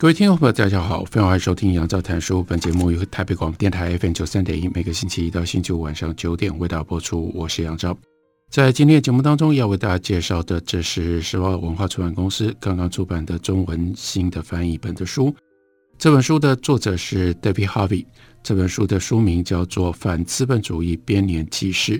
[0.00, 2.42] 各位听众朋友，大家好，非常欢迎收听杨照谈书。
[2.42, 7.30] 本节目由台北广播电台 FM 九三点一，每个星期一到星期五晚上九点为大家播出。
[7.34, 7.94] 我是杨照，
[8.50, 15.34] 在今天的节目当中要为大家介绍的，这是时报文化出版公司刚刚出版的中文新的翻译本的书。
[15.98, 18.06] 这本书的作者是 David Harvey，
[18.42, 21.98] 这本书的书名叫做《反资本主义编年纪事》。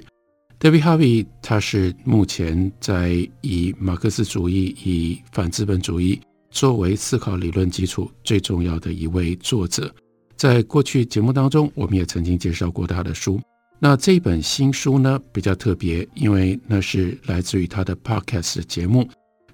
[0.59, 6.19] David Harvey 他是目前在以马克思主义、以反资本主义。
[6.51, 9.93] 作为思考理论基础最重要的一位作者，
[10.37, 13.41] 在过去节目当中，我们也曾经介绍过他的书。
[13.79, 19.09] 那这本新书呢，比较特别，因为那是来自于他的 Podcast 节目。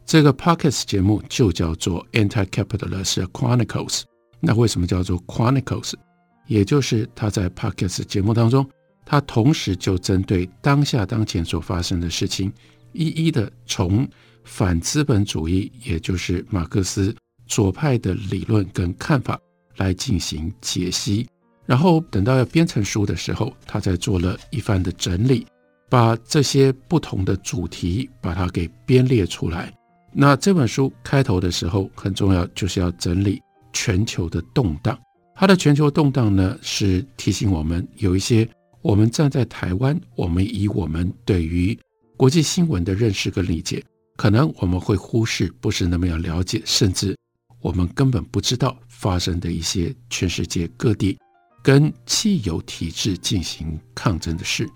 [0.04, 4.02] 这个 Podcast 节目就叫做 Anti-Capitalist Chronicles。
[4.40, 5.92] 那为什么叫做 Chronicles？
[6.46, 8.68] 也就是他在 Podcast 节目当中，
[9.04, 12.52] 他同时就针对当下当前所发生的事情，
[12.92, 14.08] 一一的从。
[14.46, 17.14] 反资本主义，也就是马克思
[17.46, 19.38] 左派的理论跟看法
[19.76, 21.26] 来进行解析，
[21.66, 25.44] 然后等到要编成书的时候，他才做了一番的整理，
[25.90, 29.70] 把这些不同的主题把它给编列出来。
[30.12, 34.98] 那这本书开头的时候很重要，就是要整理全球的动荡。
[35.34, 38.48] 它的全球动荡呢，是提醒我们有一些
[38.80, 41.78] 我们站在台湾，我们以我们对于
[42.16, 43.84] 国际新闻的认识跟理解。
[44.16, 47.16] 可能我们会忽视，不是那么要了解，甚至
[47.60, 51.18] 我们根本不知道发生的一些全世界各地
[51.62, 54.68] 跟既有体制进行抗争的事。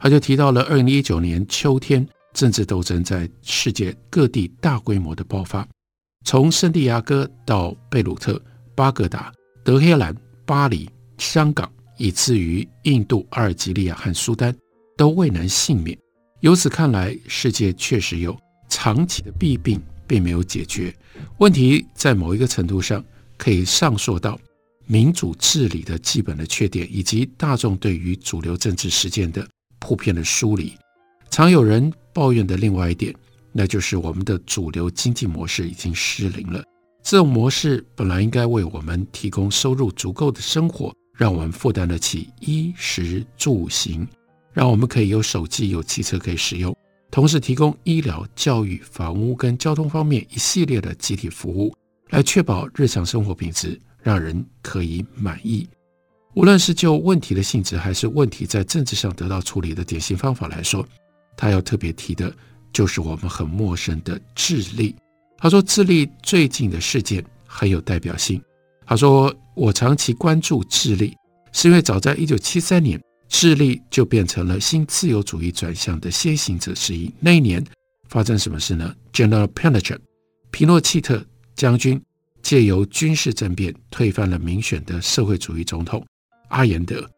[0.00, 5.66] 他就提到了二零一九年秋天，政治斗争在世界各地大规模的爆发，
[6.24, 8.40] 从圣地亚哥到贝鲁特、
[8.74, 9.32] 巴格达、
[9.64, 10.14] 德黑兰、
[10.44, 10.88] 巴黎、
[11.18, 14.54] 香港，以至于印度、阿尔及利亚和苏丹，
[14.96, 15.98] 都未能幸免。
[16.40, 18.36] 由此看来，世界确实有。
[18.68, 20.94] 长期的弊病并没有解决，
[21.38, 23.04] 问题在某一个程度上
[23.36, 24.38] 可以上溯到
[24.86, 29.46] 民主治理的基本的缺点，以及大众对于主流政治实践的
[29.78, 30.72] 普遍的疏离。
[31.30, 33.14] 常有人抱怨的另外一点，
[33.52, 36.62] 那就是我们的主流经济模式已经失灵了。
[37.02, 44.06] 这种模式本来应该为我们提供收入足够的生活，让我们负担得起衣食住行，
[44.52, 46.74] 让我们可以有手机、有汽车可以使用。
[47.10, 51.74] 同时提供医疗、教育、房屋跟交通方面一系列的集体服务，
[52.10, 55.66] 来确保日常生活品质让人可以满意。
[56.34, 60.86] 无论是就问题的性质，还是问题在政治上得到处理的典型方法来说，
[61.36, 62.32] 他要特别提的
[62.72, 64.94] 就是我们很陌生的智利。
[65.38, 68.40] 他说，智利最近的事件很有代表性。
[68.86, 71.16] 他说，我长期关注智利，
[71.52, 73.00] 是因为早在一九七三年。
[73.38, 77.08] 智利就变成了新自由主义转向的先行者之一。
[77.20, 77.64] 那一年
[78.08, 80.00] 发生什么事呢？General Pinochet，
[80.50, 82.02] 皮诺契特将军
[82.42, 86.04] 借由军事政变推翻了民选的社会主义总统
[86.48, 87.08] 阿延德。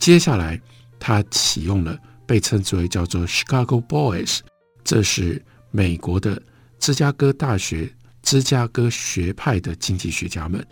[0.00, 0.60] 接下来，
[0.98, 1.96] 他启用了
[2.26, 4.40] 被称之为叫做 Chicago Boys，
[4.82, 5.40] 这是
[5.70, 6.42] 美国的
[6.80, 7.88] 芝加哥大学
[8.24, 10.66] 芝加哥学派的经济学家们，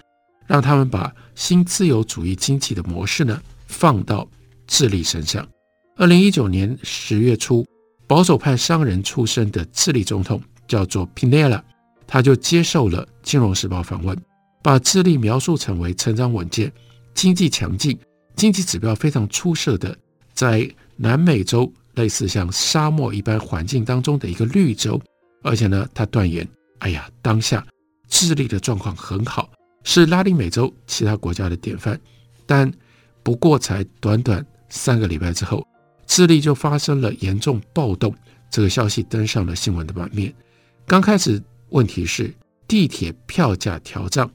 [0.49, 4.29] 让他们把新自由主义经济的模式呢放到。
[4.67, 5.47] 智利身上，
[5.97, 7.65] 二零一九年十月初，
[8.07, 11.63] 保守派商人出身的智利总统叫做 Pinella，
[12.07, 14.17] 他就接受了《金融时报》访问，
[14.63, 16.71] 把智利描述成为成长稳健、
[17.15, 17.99] 经济强劲、
[18.35, 19.97] 经济指标非常出色的，
[20.35, 25.01] 在南美洲类似像沙漠一般环境当中的一个绿洲，
[25.43, 26.47] 而且呢，他断言：
[26.81, 27.65] 哎呀，当下
[28.09, 29.49] 智利的状况很好，
[29.85, 31.99] 是拉丁美洲其他国家的典范，
[32.45, 32.71] 但
[33.23, 34.45] 不过才短短。
[34.69, 35.67] 三个礼拜之后，
[36.07, 38.15] 智利就发生了严重暴动，
[38.51, 40.35] 这个消息登上了新闻的版面。
[40.87, 42.33] 刚开始问题是
[42.69, 44.31] 地铁票价调涨，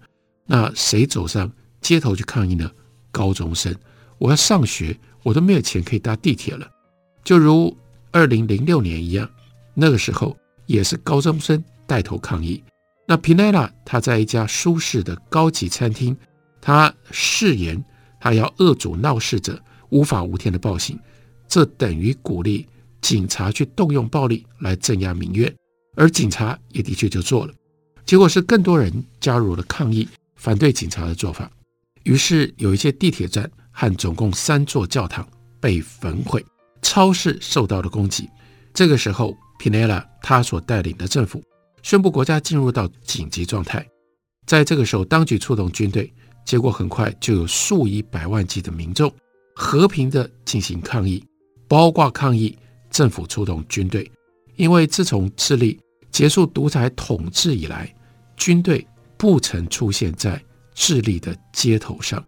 [0.45, 2.69] 那谁走上街头去抗议呢？
[3.11, 3.75] 高中生，
[4.17, 6.69] 我要上学，我都没有钱可以搭地铁了。
[7.23, 7.75] 就如
[8.11, 9.29] 二零零六年一样，
[9.73, 12.63] 那个时候也是高中生带头抗议。
[13.05, 16.15] 那皮奈拉他在一家舒适的高级餐厅，
[16.61, 17.83] 他誓言
[18.19, 19.61] 他要遏阻闹事者。
[19.91, 20.99] 无法无天的暴行，
[21.47, 22.67] 这等于鼓励
[22.99, 25.53] 警察去动用暴力来镇压民怨。
[25.95, 27.53] 而警察也的确就做了。
[28.05, 31.51] 结果是更多人加入了抗议，反对警察的做法。
[32.03, 35.27] 于是有一些地铁站和总共三座教堂
[35.59, 36.43] 被焚毁，
[36.81, 38.27] 超市受到了攻击。
[38.73, 41.43] 这个时候，Pinella 他所带领的政府
[41.83, 43.85] 宣布国家进入到紧急状态。
[44.47, 46.11] 在这个时候，当局出动军队，
[46.45, 49.13] 结果很快就有数以百万计的民众
[49.53, 51.23] 和平地进行抗议，
[51.67, 52.57] 包括抗议
[52.89, 54.09] 政府出动军队，
[54.55, 55.79] 因为自从智利
[56.11, 57.93] 结束独裁统治以来，
[58.35, 58.85] 军队
[59.17, 60.41] 不曾出现在
[60.73, 62.23] 智利的街头上。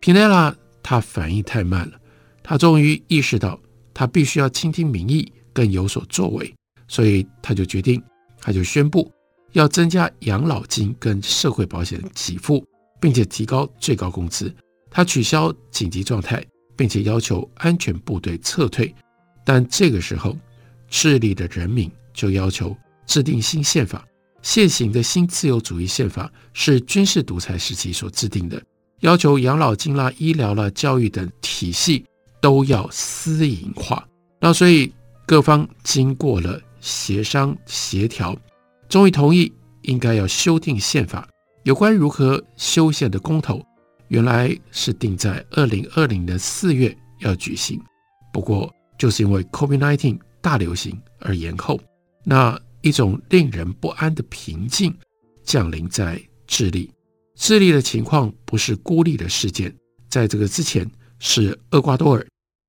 [0.00, 1.98] 皮内拉他反应太慢了，
[2.42, 3.58] 他终于意识到
[3.94, 6.54] 他必须要倾听民意，更有所作为，
[6.86, 8.02] 所以他就决定，
[8.40, 9.10] 他就宣布
[9.52, 12.64] 要增加养老金跟社会保险的给付，
[13.00, 14.54] 并且提高最高工资。
[14.90, 16.44] 他取消紧急状态，
[16.76, 18.94] 并且要求安全部队撤退。
[19.44, 20.36] 但这个时候，
[20.88, 22.76] 智利的人民就要求
[23.06, 24.06] 制定新宪法。
[24.42, 28.62] 现行的新自由主义宪法是军事独裁时期所制定的，
[29.00, 32.04] 要求养老金啦、医疗啦、教育等体系
[32.40, 34.06] 都要私营化。
[34.40, 34.92] 那所以
[35.26, 38.36] 各方经过了协商协调，
[38.88, 39.52] 终于同意
[39.82, 41.28] 应该要修订宪法。
[41.64, 43.60] 有关如何修宪的公投，
[44.08, 47.80] 原来是定在二零二零年四月要举行，
[48.32, 51.80] 不过就是因为 COVID-19 大流行而延后。
[52.24, 52.58] 那。
[52.82, 54.96] 一种令人不安的平静
[55.42, 56.88] 降临在智利。
[57.34, 59.74] 智利的情况不是孤立的事件，
[60.08, 60.88] 在这个之前
[61.18, 62.24] 是厄瓜多尔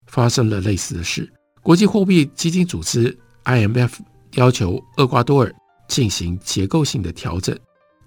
[0.07, 1.31] 发生了类似的事。
[1.61, 3.91] 国际货币基金组织 IMF
[4.31, 5.53] 要求厄瓜多尔
[5.87, 7.55] 进行结构性的调整。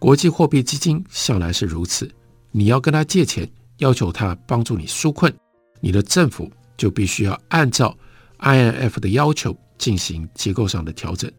[0.00, 2.11] 国际货币基金向来是如此，
[2.52, 3.49] 你要跟他借钱，
[3.79, 5.32] 要求他帮助你纾困，
[5.81, 7.97] 你的政府就必须要按照
[8.38, 11.31] IMF 的要求进行结构上的调整。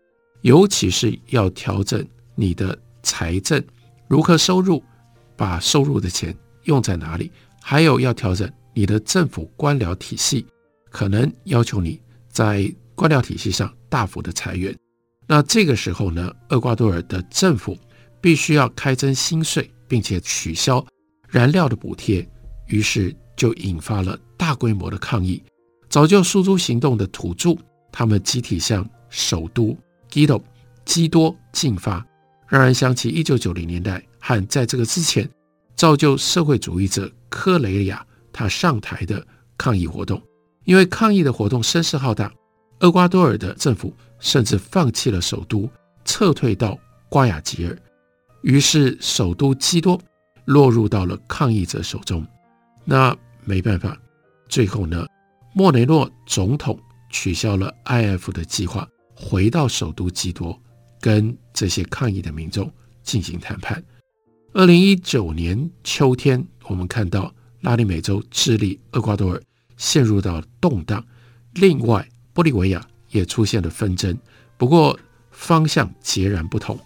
[0.41, 2.03] 尤其是要调整
[2.33, 3.63] 你的财政
[4.07, 4.83] 如何收入，
[5.35, 7.31] 把收入的钱用在哪里，
[7.61, 10.45] 还有要调整你的政府官僚体系，
[10.89, 11.99] 可能要求你
[12.29, 14.75] 在官僚体系上大幅的裁员。
[15.27, 17.77] 那这个时候呢，厄瓜多尔的政府
[18.19, 20.83] 必须要开征新税，并且取消
[21.31, 22.27] 燃料的补贴，
[22.67, 25.41] 于是就引发了大规模的抗议。
[25.87, 27.57] 早就诉诸行动的土著，
[27.89, 29.75] 他们集体向首都。
[30.09, 30.43] 基多，
[30.83, 32.05] 基多进发，
[32.49, 35.27] 让人想起一九九零年代和在这个之前
[35.73, 39.25] 造就社会主义者科雷亚他上台的
[39.57, 40.21] 抗议活动。
[40.65, 42.29] 因为抗议的活动声势浩大，
[42.81, 45.69] 厄瓜多尔的政府甚至放弃了首都，
[46.03, 47.77] 撤退到瓜亚吉尔，
[48.41, 49.97] 于是首都基多
[50.51, 52.25] 落入到了抗议者手中。
[52.83, 53.97] 那没办法，
[54.49, 55.05] 最后呢，
[55.53, 56.77] 莫雷诺总统
[57.09, 58.87] 取消了 IF 的计划。
[59.15, 60.59] 回到首都基多，
[60.99, 62.71] 跟这些抗议的民众
[63.03, 63.83] 进行谈判。
[64.53, 67.31] 二零一九年秋天，我们看到
[67.61, 69.41] 拉丁美洲智利、厄瓜多尔
[69.77, 71.05] 陷入到动荡，
[71.53, 74.17] 另外玻利维亚也出现了纷争，
[74.57, 74.99] 不过
[75.29, 76.77] 方向截然不同。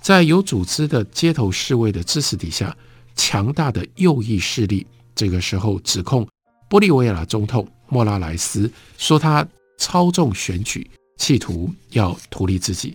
[0.00, 2.76] 在有组织的街头示威的支持底下，
[3.14, 6.26] 强大的右翼势力这个时候指控
[6.68, 9.46] 玻利维亚总统莫拉莱斯说他
[9.78, 10.90] 操纵选举。
[11.16, 12.92] 企图要图利自己，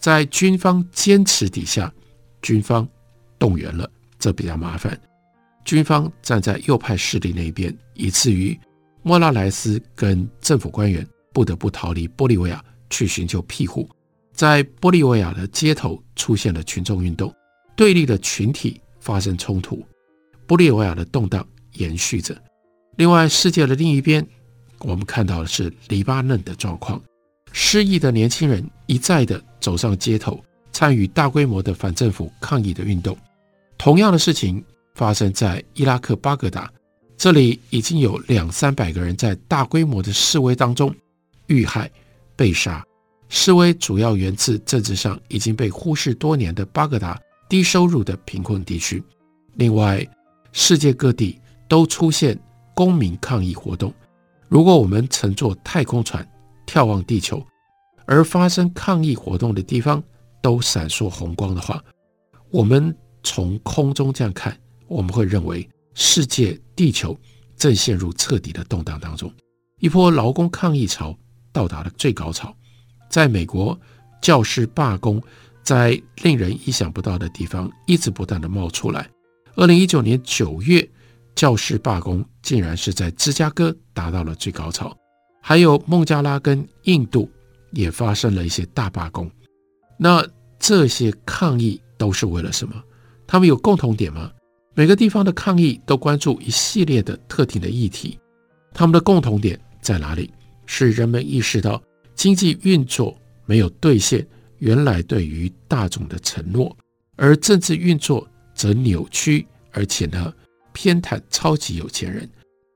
[0.00, 1.92] 在军方坚持底下，
[2.40, 2.88] 军方
[3.38, 4.98] 动员了，这比较麻烦。
[5.66, 8.58] 军方站在右派势力那边，以至于
[9.02, 13.86] 莫拉莱斯跟政府官员不得不逃离玻利维亚去寻求庇护。
[14.32, 17.32] 在玻利维亚的街头出现了群众运动，
[17.76, 19.82] 对立的群体发生冲突，
[20.46, 22.36] 玻利维亚的动荡延续着。
[22.96, 24.22] 另外，世界的另一边，
[24.80, 27.00] 我们看到的是黎巴嫩的状况。
[27.50, 33.16] 失意的年轻人一再的走上街头，参与大规模的反政府抗议的运动。
[33.78, 34.62] 同样的事情
[34.94, 36.70] 发生在伊拉克巴格达，
[37.16, 40.94] 这里已经有两三百个人在大规模的示威当中
[41.46, 41.90] 遇害
[42.36, 42.84] 被杀。
[43.30, 49.02] 示威主要源自政治上已经被忽视多年的巴格达低收入的贫困地区。
[49.54, 50.06] 另外，
[50.52, 52.38] 世界各地都出现
[52.74, 53.92] 公民抗议活动。
[54.48, 56.26] 如果我们乘坐太空船，
[56.66, 57.44] 眺望地球，
[58.06, 60.02] 而发生抗议活动的地方
[60.40, 61.82] 都闪烁红光的话，
[62.50, 67.18] 我们从空中这样看，我们会认为世界地球
[67.56, 69.32] 正陷入彻底的动荡当中。
[69.80, 71.16] 一波劳工抗议潮
[71.52, 72.54] 到达了最高潮，
[73.10, 73.78] 在美国，
[74.22, 75.22] 教师罢工
[75.68, 79.06] 在令人意想不到的地方一直不断的冒出来。
[79.54, 80.88] 二零一九年九月，
[81.34, 84.96] 教师罢工竟然是在芝加哥达到了最高潮。
[85.42, 87.30] 还有孟加拉跟印度
[87.72, 89.30] 也发生了一些大罢工，
[89.98, 90.26] 那
[90.58, 92.74] 这些抗议都是为了什么？
[93.26, 94.32] 他们有共同点吗？
[94.74, 98.18] 每个地方的抗议都关注一系列的特定的议题，
[98.72, 100.32] 他们的共同点在哪里？
[100.64, 101.82] 是人们意识到
[102.14, 104.26] 经济运作没有兑现
[104.58, 106.76] 原来对于大众的承诺，
[107.16, 110.32] 而政治运作则扭曲，而且呢
[110.72, 112.28] 偏袒超级有钱人。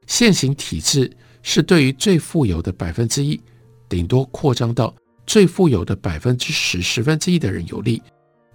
[0.07, 1.11] 现行体制
[1.43, 3.41] 是对于最富有的百分之一，
[3.89, 4.95] 顶多扩张到
[5.27, 8.03] 最富有的百分之十、十分之一的人有利，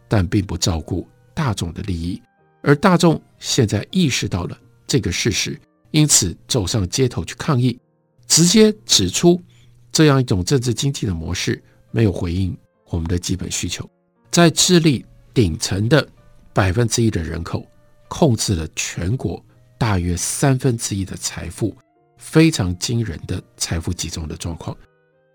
[0.07, 2.21] 但并不照顾大众的利益。
[2.61, 5.59] 而大众现在意识到了这个事实，
[5.91, 7.77] 因此走上街头去抗议，
[8.27, 9.41] 直接指出
[9.91, 12.55] 这样一种政治经济的模式没有回应
[12.89, 13.89] 我们的基本需求。
[14.31, 16.07] 在智利顶层的
[16.53, 17.65] 百分之一的人口，
[18.07, 19.43] 控制了全国
[19.77, 21.75] 大约三分之一的财富，
[22.17, 24.75] 非常惊人的财富集中的状况。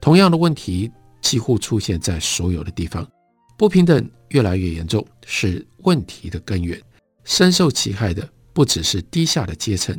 [0.01, 0.91] 同样的问题
[1.21, 3.09] 几乎出现在所有的地方，
[3.57, 6.81] 不平等越来越严重，是问题的根源。
[7.25, 9.97] 深受其害的不只是低下的阶层，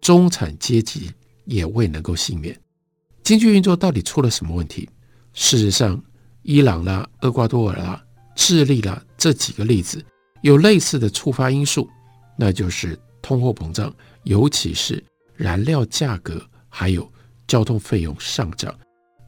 [0.00, 1.12] 中产阶级
[1.44, 2.58] 也未能够幸免。
[3.22, 4.88] 经济运作到底出了什么问题？
[5.32, 6.02] 事实上，
[6.44, 8.02] 伊朗啦、厄瓜多尔啦、
[8.36, 10.04] 智利啦这几个例子
[10.42, 11.88] 有类似的触发因素，
[12.38, 15.02] 那就是通货膨胀，尤其是
[15.34, 17.10] 燃料价格还有
[17.46, 18.72] 交通费用上涨。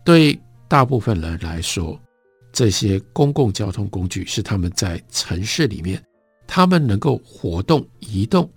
[0.05, 1.99] 对大部分人来说，
[2.53, 6.01] 这些公共交通工具是他们在城市里面。
[6.49, 8.49] 他们能够活动、移动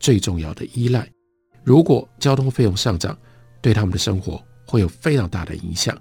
[0.00, 1.06] 最重要的依赖。
[1.62, 3.16] 如果交通费用上涨，
[3.60, 5.94] 对他们的生活会有非常大的影响，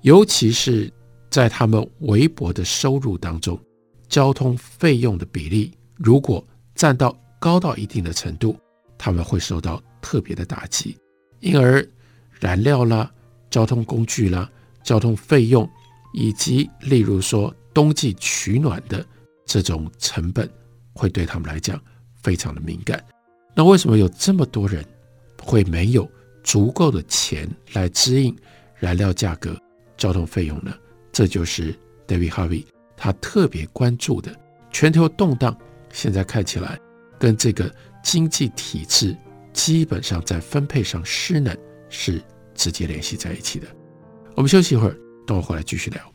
[0.00, 0.90] 尤其是
[1.30, 3.58] 在他们微薄的收入当中，
[4.08, 6.44] 交通费用的比例如果
[6.74, 8.56] 占到高到一定的程度，
[8.98, 10.96] 他们会受到特别的打击。
[11.38, 11.86] 因而，
[12.40, 13.10] 燃料啦、
[13.48, 14.50] 交通工具啦、
[14.82, 15.68] 交通费用，
[16.12, 19.06] 以及例如说冬季取暖的
[19.46, 20.50] 这种成本。
[20.92, 21.80] 会对他们来讲
[22.20, 23.02] 非常的敏感。
[23.54, 24.84] 那为什么有这么多人
[25.42, 26.06] 会没有
[26.42, 28.36] 足够的钱来支应
[28.76, 29.56] 燃料价格、
[29.96, 30.74] 交通费用呢？
[31.12, 31.74] 这就是
[32.06, 32.64] David Harvey
[32.96, 34.34] 他特别关注的
[34.70, 35.56] 全球动荡。
[35.92, 36.78] 现在看起来
[37.18, 39.16] 跟这个经济体制
[39.52, 41.56] 基本上在分配上失能
[41.88, 42.22] 是
[42.54, 43.66] 直接联系在一起的。
[44.36, 46.09] 我们休息一会儿，等我回来继续聊。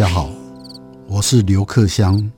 [0.00, 0.30] 家好，
[1.06, 2.32] 我是刘克襄。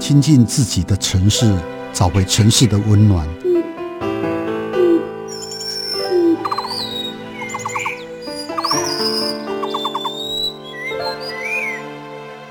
[0.00, 1.56] 亲近自己的城市，
[1.92, 3.24] 找回城市的温暖。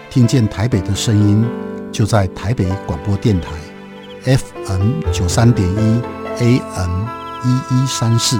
[0.09, 1.45] 听见台北的声音，
[1.91, 3.49] 就在台北广播电台
[4.37, 6.01] FM 九三点一
[6.39, 7.05] AM
[7.43, 8.39] 一一三四。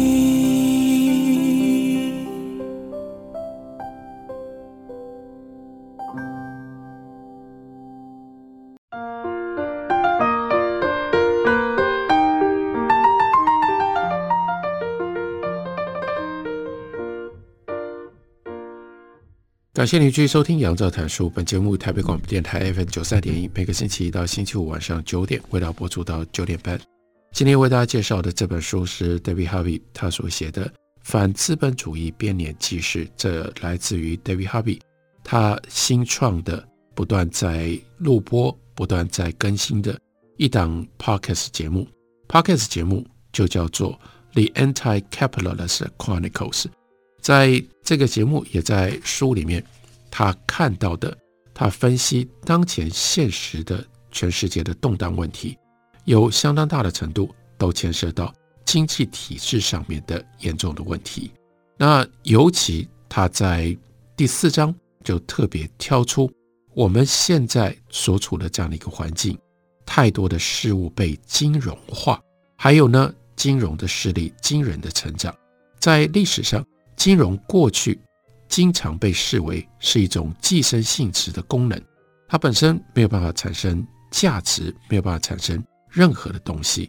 [19.81, 21.25] 感谢您继续收听《杨照谈书》。
[21.31, 26.79] 本节目台北广播电台 FM 九三点一，每个星期一到星期五晚上九点，为大家播出到九点半。
[27.31, 30.67] 今天为大家介绍的这本书是 David Harvey 他所写的
[31.01, 34.79] 《反资本主义编年纪事》，这来自于 David Harvey
[35.23, 39.99] 他新创的、不断在录播、不断在更新的
[40.37, 41.87] 一档 Podcast 节目。
[42.27, 43.99] Podcast 节目就叫做
[44.33, 46.65] 《The Anti-Capitalist Chronicles》。
[47.21, 49.63] 在这个节目，也在书里面，
[50.09, 51.15] 他看到的，
[51.53, 55.57] 他分析当前现实的全世界的动荡问题，
[56.05, 58.33] 有相当大的程度都牵涉到
[58.65, 61.31] 经济体制上面的严重的问题。
[61.77, 63.77] 那尤其他在
[64.17, 64.73] 第四章
[65.03, 66.31] 就特别挑出
[66.73, 69.37] 我们现在所处的这样的一个环境，
[69.85, 72.19] 太多的事物被金融化，
[72.57, 75.35] 还有呢，金融的势力惊人的成长。
[75.79, 76.63] 在历史上，
[77.01, 77.99] 金融过去
[78.47, 81.81] 经常被视为是一种寄生性质的功能，
[82.27, 86.87] 它本身没有办法产生价值，没有办法产生任何的东西。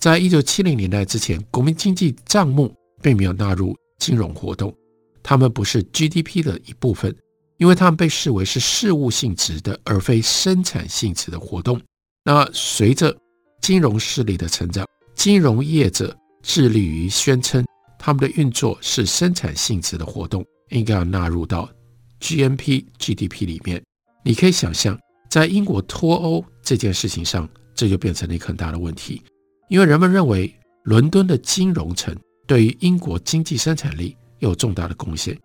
[0.00, 4.74] 在一九七零年代之前，国民经济账目并没有纳入金融活动，
[5.22, 7.16] 他们不是 GDP 的一部分，
[7.58, 11.80] 因为他们被视为是事务性质的，而非生产性质的活动。
[12.24, 13.16] 那随着
[13.60, 17.64] 金融势力的成长，金融业者致力于宣称
[18.04, 21.70] 他们的运作是生产性质的活动，应该要纳入到
[22.20, 23.80] GNP GDP 里面。
[24.24, 24.98] 你可以想象，
[25.30, 29.22] 在英国脱欧这件事情上，这就变成了一个很大的问题。
[29.68, 32.12] 因为人们认为伦敦的金融城
[32.44, 35.38] 对于英国经济生产力有重大的贡献，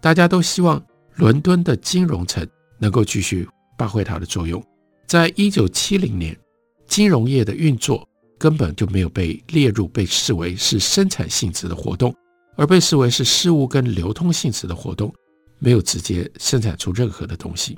[0.00, 0.80] 大家都希望
[1.16, 2.46] 伦敦的金融城
[2.78, 3.44] 能够继续
[3.76, 4.64] 发挥它的作用。
[5.08, 6.38] 在一九七零年，
[6.86, 12.14] 金融业的运作根本就没有被列入被视为是生产性质的活动，
[12.56, 15.12] 而被视为是事务跟流通性质的活动，
[15.58, 17.76] 没有直接生产出任何的东西。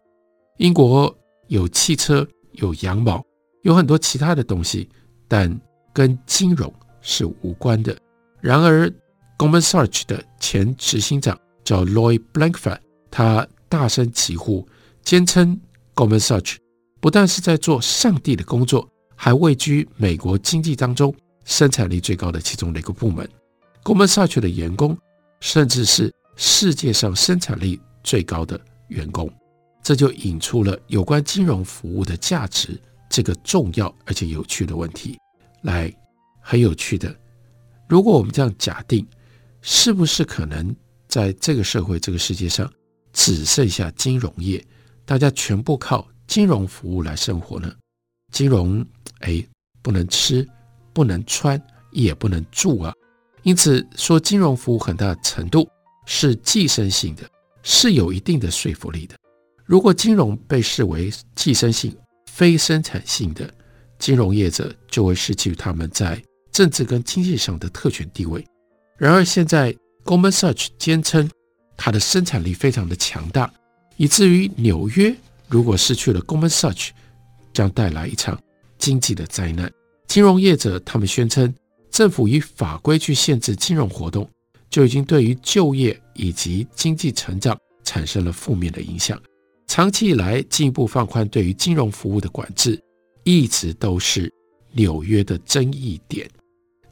[0.58, 1.14] 英国
[1.48, 3.22] 有汽车，有羊毛，
[3.62, 4.88] 有很多其他的东西，
[5.28, 5.60] 但
[5.92, 7.96] 跟金融是无关的。
[8.40, 12.78] 然而 g o m a n s a r c h 的前执行长叫 Lloyd Blankfein，
[13.10, 14.66] 他大声疾呼，
[15.02, 15.54] 坚称
[15.94, 16.58] g o m a n s a r c h
[17.00, 21.12] 不但是在做上帝的工作，还位居美国经济当中
[21.44, 23.28] 生产力最高的其中的一个部门。
[23.82, 24.96] Goldman Sachs 的员工
[25.40, 29.32] 甚至是世界上生产力最高的员工，
[29.82, 35.19] 这就引出了有关金融服务的价值这个重要而且有趣的问题。
[35.62, 35.93] 来，
[36.41, 37.14] 很有趣的。
[37.88, 39.06] 如果我们这样假定，
[39.62, 40.75] 是不是可能
[41.08, 42.71] 在这个社会、这个世界上，
[43.12, 44.64] 只剩下金融业，
[45.04, 47.73] 大家全部靠金融服务来生活呢？
[48.32, 48.84] 金融，
[49.21, 49.45] 哎，
[49.83, 50.47] 不能吃，
[50.93, 51.61] 不能穿，
[51.93, 52.93] 也不能住啊。
[53.43, 55.69] 因此，说金融服务很大程度
[56.05, 57.23] 是寄生性的，
[57.63, 59.15] 是有一定的说服力的。
[59.65, 61.97] 如果金融被视为寄生性、
[62.31, 63.49] 非生产性的，
[63.99, 68.45] 金融业者就会失去他们在政治跟经济上的特权地位。
[68.97, 69.75] 然而，现在
[70.05, 71.29] Goldman Sachs 坚称
[71.76, 73.52] 它的生产力非常的强大，
[73.97, 75.15] 以至于纽约
[75.49, 76.91] 如果失去了 Goldman Sachs，
[77.52, 78.41] 将带来一场
[78.86, 79.68] 经济的灾难。
[80.06, 81.52] 金融业者他们宣称，
[81.90, 84.30] 政府以法规去限制金融活动，
[84.70, 89.20] 就已经对于就业以及经济成长产生了负面的影响。
[89.66, 92.80] 长期以来，进一步放宽对于金融服务的管制。
[93.25, 94.32] 一直都是
[94.70, 96.30] 纽约的争议点。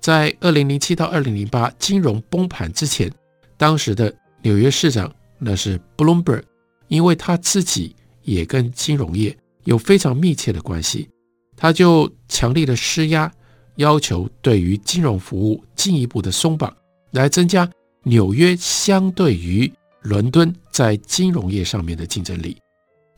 [0.01, 3.09] 在二零零七到二零零八金融崩盘之前，
[3.57, 6.43] 当时的纽约市长那是 Bloomberg，
[6.89, 11.09] 因为他自己也跟金融业有非常密切的关系，
[11.57, 13.31] 他就强力的施压，
[13.77, 16.75] 要求对于金融服务进一步的松绑，
[17.13, 17.69] 来增加
[18.03, 22.57] 纽约相对于伦敦在金融业上面的竞争力。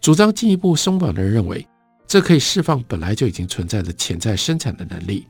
[0.01, 1.67] 主张进一步松绑的人认为，
[2.07, 5.27] 这可以释放本来就已经存在的潜在生产的能力。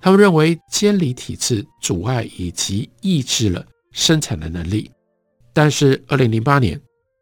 [0.00, 4.90] 他们认为监理体制阻碍以及抑制了生产的能力。
[5.52, 6.80] 但是，二零零八年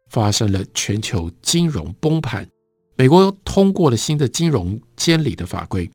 [0.09, 2.47] 发生了全球金融崩盘，
[2.99, 5.89] 美国通过了新的金融监理的法规，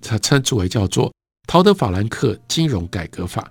[0.00, 1.14] 它称之为叫做
[1.46, 3.48] 陶德法兰克金融改革法。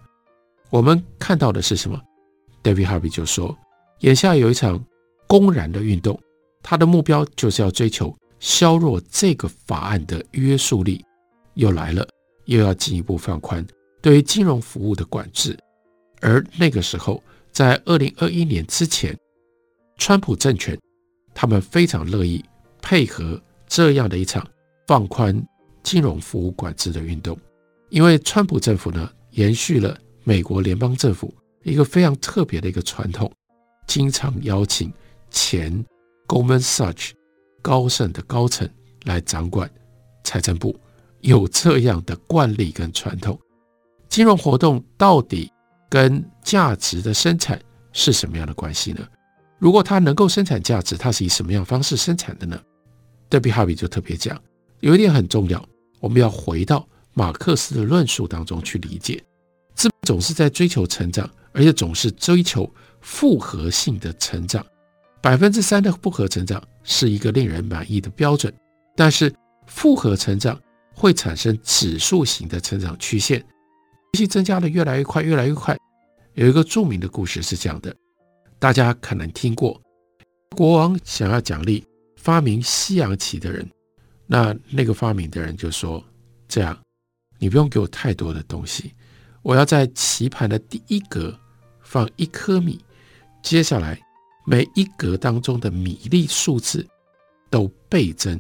[0.70, 1.98] 我们看到的是什么
[2.62, 3.58] ？David Harvey 就说，
[4.00, 4.84] 眼下有一场
[5.28, 6.20] 公然的运动，
[6.62, 8.14] 它的目标就是要追求。
[8.42, 11.02] 削弱这个法案的约束力，
[11.54, 12.06] 又来了，
[12.48, 13.66] 又要进一步放宽
[14.02, 15.58] 对于金融服务的管制。
[16.20, 19.18] 而那个时候，在二零二一年之前，
[19.96, 20.78] 川普政权
[21.34, 22.44] 他们非常乐意
[22.82, 24.46] 配合这样的一场
[24.88, 25.42] 放宽
[25.84, 27.38] 金融服务管制的运动，
[27.90, 33.32] 因为川普政府呢，延续了美国联邦政府一个非常特别的一个传统，
[33.88, 34.92] 经常邀请
[35.30, 35.84] 前
[36.28, 37.12] Goldman Sachs
[37.62, 38.70] 高盛的高层
[39.06, 39.70] 来掌管
[40.24, 40.76] 财政部，
[41.22, 43.40] 有这样的惯例跟传统。
[44.08, 45.52] 金融活动到底
[45.90, 47.62] 跟价值的生产
[47.94, 49.08] 是什么样的关系呢？
[49.60, 52.60] 如果它能够生产价值，它是以什么样方式生产的呢
[53.30, 54.42] ？Debbie Harvey 就特别讲，
[54.80, 55.64] 有一点很重要，
[56.00, 59.24] 我们要回到马克思的论述当中去理解。
[59.76, 62.70] 资本总是在追求成长，而且总是追求
[63.02, 64.66] 复合性的成长。
[65.22, 68.54] 百分之三的复合成长是一个令人满意的标准，
[68.96, 69.34] 但是
[69.68, 70.60] 复合成长
[70.94, 73.40] 会产生指数型的成长曲线，
[74.14, 75.78] 利息增加的越来越快，越来越快，
[76.34, 77.94] 有一个著名的故事是这样的，
[78.60, 79.80] 大家可能听过，
[80.56, 81.86] 国王想要奖励
[82.20, 83.68] 发明西洋棋的人，
[84.28, 86.04] 那那个发明的人就说
[86.50, 86.78] ：“这样，
[87.38, 88.94] 你不用给我太多的东西，
[89.42, 91.34] 我要在棋盘的第一格
[91.82, 92.84] 放一颗米，
[93.42, 93.98] 接下来
[94.46, 96.86] 每一格当中的米粒数字
[97.50, 98.40] 都倍增。”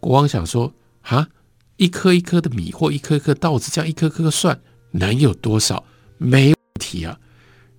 [0.00, 0.72] 国王想说
[1.04, 1.28] ：“啊，
[1.76, 4.58] 一颗一颗的米或一颗一颗稻子，这样一颗颗算，
[4.92, 5.84] 能有多少？
[6.16, 7.20] 没问题啊。”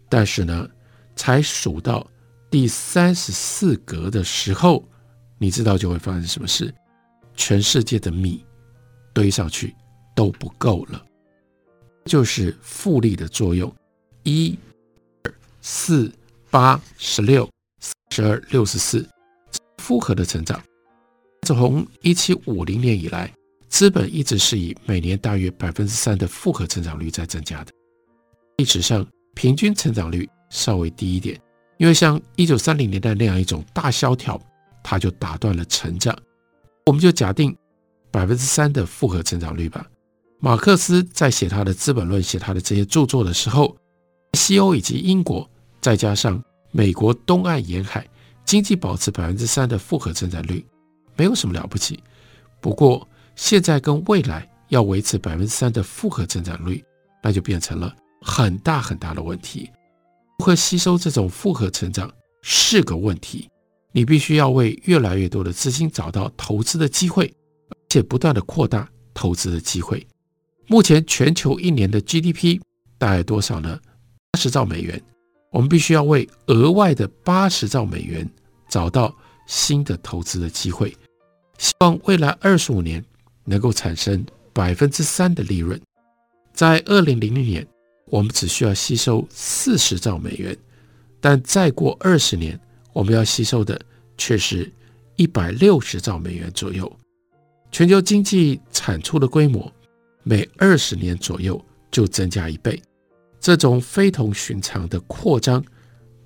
[0.07, 0.69] 但是呢，
[1.15, 2.05] 才数到
[2.51, 4.87] 第三十四格的时候，
[5.41, 6.71] 你知道就会发生什么事？
[7.35, 8.45] 全世界的米
[9.11, 9.75] 堆上去
[10.15, 11.03] 都不够了，
[12.05, 13.73] 就是复利的作用。
[14.21, 14.55] 一、
[15.23, 16.13] 二、四、
[16.51, 17.49] 八、十六、
[18.11, 19.03] 十二、六十四，
[19.79, 20.61] 复合的成长。
[21.41, 23.33] 自从一七五零年以来，
[23.67, 27.71] 资本一直是以每年大约百分之三的复合成长率在增加的。
[28.57, 31.41] 历史上平均成长率稍微低一点，
[31.79, 34.39] 因为像一九三零年代那样一种大萧条，
[34.83, 36.17] 它就打断了成长。
[36.85, 37.55] 我们就假定
[38.09, 39.85] 百分之三的复合成长率吧。
[40.39, 43.75] 马克思在写他的《资本论》、写他的这些著作的时候，
[44.33, 45.47] 西欧以及英国，
[45.79, 48.07] 再加上美国东岸沿海
[48.43, 50.65] 经济保持百分之三的复合增长率。
[51.15, 52.01] 没有什么了不起，
[52.59, 56.83] 不过现在跟未来要维持百分之三的复合增长率，
[57.21, 59.69] 那就变成了很大很大的问题。
[60.39, 63.47] 如何吸收这种复合成长是个问题，
[63.91, 67.33] 你必须要为越来越多的资金找到投资的机会，
[67.69, 70.05] 而且不断的扩大投资的机会。
[70.67, 72.59] 目前全球一年的 GDP
[72.97, 73.79] 大概多少呢？
[74.31, 75.01] 八十兆美元。
[75.51, 78.25] 我们必须要为额外的八十兆美元
[78.69, 79.13] 找到
[79.47, 80.95] 新的投资的机会。
[81.57, 83.03] 希望未来二十五年
[83.43, 85.79] 能够产生百分之三的利润。
[86.53, 87.67] 在二零零零年，
[88.05, 90.57] 我们只需要吸收四十兆美元，
[91.19, 92.57] 但再过二十年，
[92.93, 93.79] 我们要吸收的
[94.17, 94.71] 却是
[95.15, 96.91] 一百六十兆美元左右。
[97.71, 99.71] 全球经济产出的规模
[100.23, 102.81] 每二十年左右就增加一倍。
[103.39, 105.63] 这种非同寻常的扩张，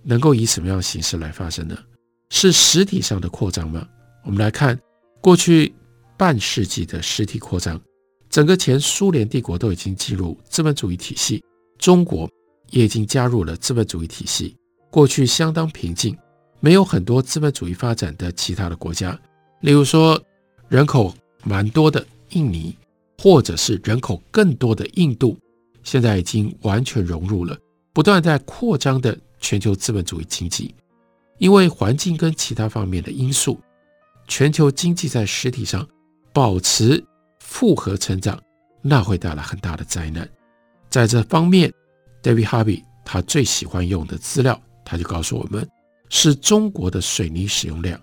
[0.04, 1.78] 能够以什么样的形式来发生呢？
[2.30, 3.88] 是实体上的扩张吗？
[4.24, 4.78] 我们来看。
[5.22, 5.74] 过去
[6.18, 7.82] 半世纪的实体扩张，
[8.30, 11.44] 整个前苏联帝国都已经进入资本主义体系，
[11.80, 12.30] 中国
[12.70, 14.56] 也已经加入了资本主义体系。
[14.92, 16.16] 过去相当平静，
[16.66, 19.16] 没有很多资本主义发展的其他的国家，
[19.60, 20.20] 例如说
[20.68, 22.76] 人口蛮多的印尼，
[23.20, 25.38] 或者是人口更多的印度，
[25.84, 27.56] 现在已经完全融入了
[27.94, 30.74] 不断在扩张的全球资本主义经济，
[31.38, 33.60] 因为环境跟其他方面的因素。
[34.28, 35.88] 全球经济在实体上
[36.34, 37.06] 保持
[37.42, 38.42] 复合成长，
[38.82, 40.28] 那会带来很大的灾难。
[40.90, 41.72] 在这方面
[42.24, 45.70] ，David Harvey 他最喜欢用的资料，他就告诉我们，
[46.10, 48.00] 是中国的水泥使用量，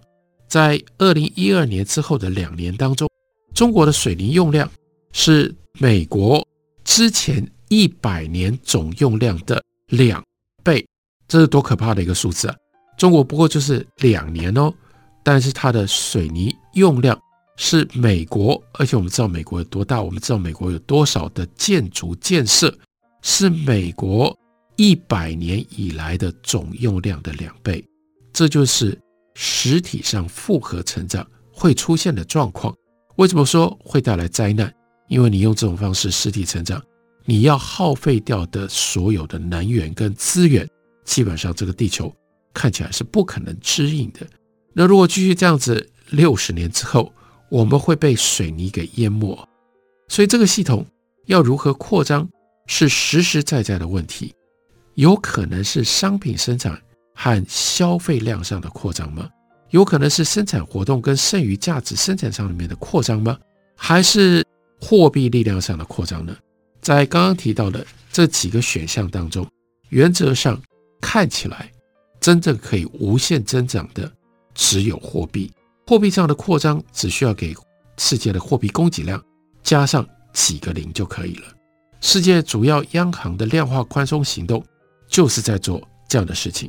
[0.48, 3.08] 在二零一二年之后的两年当中，
[3.54, 4.70] 中国的水泥用量
[5.12, 6.46] 是美国
[6.84, 10.22] 之前一百年总用量的两
[10.62, 10.86] 倍，
[11.28, 12.56] 这是多可怕的一个数字啊！
[12.98, 14.72] 中国不过就是两年哦。
[15.24, 17.16] 但是它的水泥用量
[17.56, 22.76] 是美国，而且我们知道美国有多大，我们知道美国有多少的建筑建设，
[23.22, 24.36] 是美国
[24.74, 27.82] 一百年以来的总用量的两倍。
[28.32, 28.98] 这就是
[29.34, 32.74] 实体上复合成长会出现的状况。
[33.16, 34.72] 为什么说会带来灾难？
[35.08, 36.82] 因为你用这种方式实体成长，
[37.26, 40.66] 你要耗费掉的所有的能源跟资源，
[41.04, 42.10] 基本上这个地球
[42.54, 44.26] 看起来是不可能支应的。
[44.72, 47.12] 那如果继续这样子，六十年之后，
[47.50, 49.38] 我们会被水泥给淹没。
[50.08, 50.86] 所以这个系统
[51.26, 52.26] 要如何扩张，
[52.66, 54.34] 是实实在在的问题。
[54.94, 56.80] 有可能是商品生产
[57.22, 59.30] 和消费量上的扩张吗？
[59.70, 63.38] 有可能是生产活动跟剩余价值生产上里面的扩张吗？
[63.76, 64.44] 还是
[64.80, 66.36] 货币力量上的扩张呢？
[66.80, 69.46] 在刚刚提到的这几个选项当中，
[69.90, 70.60] 原则上
[71.00, 71.70] 看起来
[72.18, 74.10] 真正可以无限增长的。
[74.52, 75.48] 只有货币，
[75.86, 77.54] 货币上的扩张只需要给
[77.98, 79.22] 世界的货币供给量
[79.62, 81.44] 加上几个零就可以了。
[82.00, 84.62] 世界主要央行的量化宽松行动
[85.08, 86.68] 就是在做这样的事情。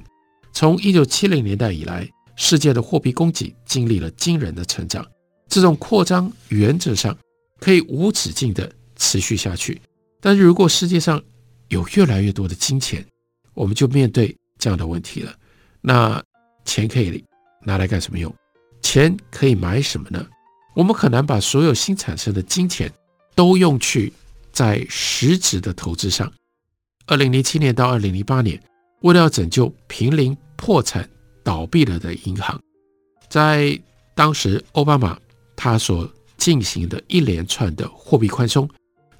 [0.54, 5.06] 从一九七零年代以来，世界的货币供给经历了惊人的成长。
[5.50, 7.18] 这种扩张原则上
[7.60, 9.82] 可以无止境地持续下去。
[10.22, 11.22] 但是如果世界上
[11.68, 13.06] 有越来越多的金钱，
[13.54, 15.34] 我们就面对这样的问题了。
[15.82, 16.24] 那
[16.64, 17.24] 钱可以。
[17.66, 18.36] 拿来干什么用？
[18.82, 20.28] 钱可以买什么呢？
[20.74, 22.92] 我们很难把所有新产生的金钱
[23.36, 24.12] 都用去
[24.52, 26.30] 在实质的投资上，
[27.06, 28.62] 二零零七年到二零零八年，
[29.04, 31.08] 为了要拯救濒临破产
[31.44, 32.60] 倒闭了的银行，
[33.30, 33.80] 在
[34.16, 35.20] 当时奥巴马
[35.56, 38.68] 他所进行的一连串的货币宽松，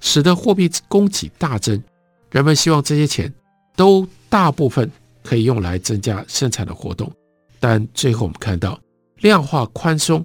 [0.00, 1.82] 使得货币供给大增。
[2.30, 3.32] 人们希望这些钱
[3.76, 4.90] 都大部分
[5.22, 7.12] 可以用来增加生产的活动，
[7.60, 8.80] 但最后我们看到
[9.18, 10.24] 量化宽松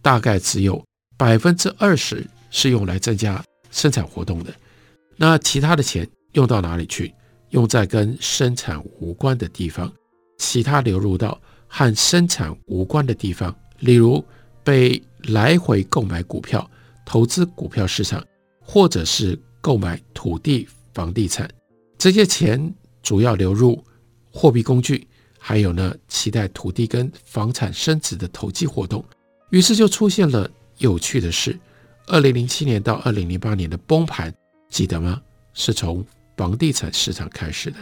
[0.00, 0.82] 大概只有
[1.16, 3.42] 百分之二十是用来增加
[3.72, 4.54] 生产活动的，
[5.16, 7.12] 那其他的钱用到哪里去？
[7.50, 9.92] 用在跟生产无关的地方，
[10.38, 14.24] 其他流入到和生产无关的地方，例如
[14.64, 16.68] 被来回购买股票、
[17.04, 18.24] 投资股票市场，
[18.60, 20.68] 或者是购买土地。
[20.92, 21.48] 房地产
[21.96, 23.82] 这些钱主要流入
[24.32, 25.06] 货币工具，
[25.38, 29.02] 还有呢，期待土地跟房产升值的投机活动，
[29.50, 31.56] 于是就出现了有趣的事：
[32.08, 34.34] 二零零七年到二零零八年的崩盘，
[34.68, 35.22] 记得吗？
[35.54, 36.04] 是从
[36.40, 37.76] 房地产市场开始的。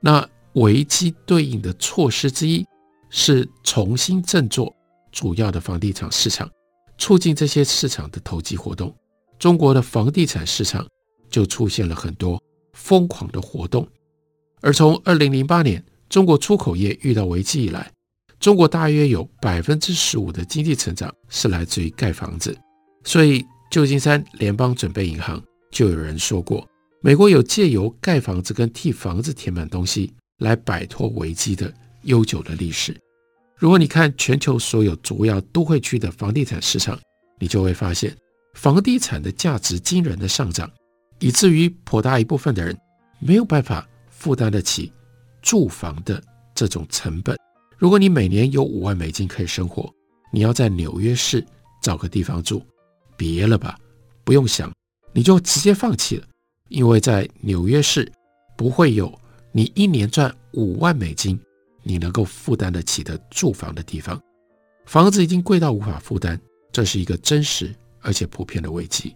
[0.00, 2.66] 那危机对应的措施之一
[3.08, 4.74] 是重新振作
[5.12, 6.50] 主要的房地产市场，
[6.98, 8.92] 促进这些市场的投机活动。
[9.38, 10.84] 中国的房地产市场
[11.30, 12.36] 就出现了很多。
[12.72, 13.86] 疯狂的活动，
[14.62, 17.92] 而从二零零八年中国出口业遇到危机以来，
[18.38, 22.56] 中国大约有百分之十五的经济成长是来自于盖房子。
[23.04, 26.66] 所以，旧金山联邦准备银行就有人说过，
[27.02, 32.94] 美国有借由盖房子跟替房子填满东西来摆脱危机的悠久的历史。
[33.56, 36.98] 如果你看全球所有主要都会区的房地产市场，
[37.38, 38.14] 你就会发现
[38.54, 40.70] 房地产的价值惊人的上涨。
[41.20, 42.74] 以至于颇大一部分的人
[43.18, 44.90] 没有办法负担得起
[45.42, 46.22] 住房的
[46.54, 47.36] 这种成本。
[47.78, 49.90] 如果你每年有五万美金可以生活，
[50.32, 51.44] 你要在纽约市
[51.82, 52.62] 找个地方住，
[53.16, 53.78] 别了吧，
[54.24, 54.70] 不用想，
[55.12, 56.26] 你就直接放弃了，
[56.70, 58.10] 因为在纽约市
[58.56, 59.12] 不会有
[59.52, 61.38] 你一年赚五万美金
[61.82, 64.20] 你能够负担得起的住房的地方。
[64.86, 66.38] 房子已经贵到无法负担，
[66.72, 69.14] 这是一个真实而且普遍的危机。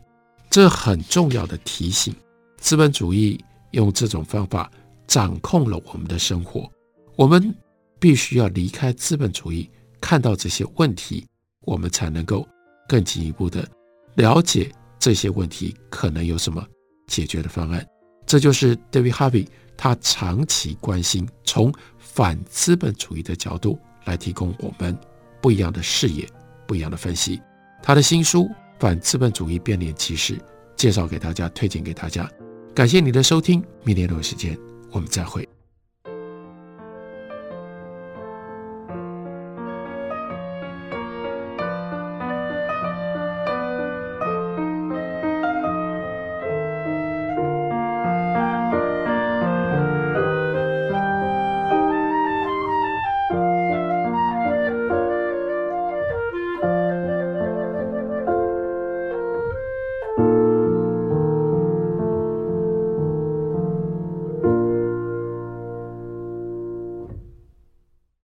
[0.50, 2.14] 这很重要的提醒：
[2.58, 4.70] 资本主义用这种方法
[5.06, 6.70] 掌控了我们的生活。
[7.16, 7.54] 我们
[7.98, 9.68] 必须要离开资本主义，
[10.00, 11.26] 看到这些问题，
[11.62, 12.46] 我们才能够
[12.88, 13.68] 更进一步的
[14.14, 16.64] 了解这些问题可能有什么
[17.06, 17.86] 解决的方案。
[18.26, 24.96] 这就是 David Harvey 他长期关心，从反资本主义的角度来提供我们
[25.40, 26.28] 不一样的视野、
[26.66, 27.40] 不一样的分析。
[27.82, 28.48] 他的新书。
[28.76, 30.36] 反资本主义变脸骑士，
[30.76, 32.28] 介绍给大家，推荐给大家。
[32.74, 34.58] 感谢你的收听，明天同一时间
[34.90, 35.48] 我们再会。